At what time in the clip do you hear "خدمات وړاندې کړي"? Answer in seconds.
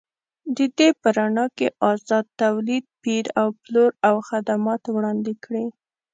4.29-5.65